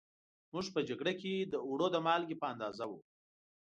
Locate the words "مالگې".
2.05-2.35